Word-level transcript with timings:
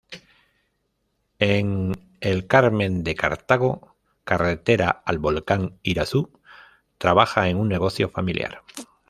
En 1.37 1.91
El 2.21 2.47
Carmen 2.47 3.03
de 3.03 3.13
Cartago, 3.13 3.95
carretera 4.23 4.89
al 5.05 5.19
Volcán 5.19 5.77
Irazú, 5.83 6.39
trabaja 6.97 7.49
en 7.49 7.57
un 7.57 7.69
negocio 7.69 8.09
familiar. 8.09 8.63